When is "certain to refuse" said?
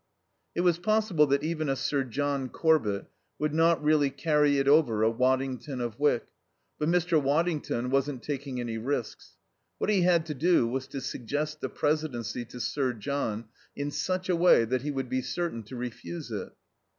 15.21-16.31